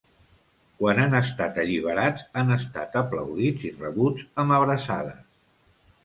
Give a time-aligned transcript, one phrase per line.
[0.77, 5.21] Quan han estat alliberats, han estat aplaudits i rebuts amb abraçades.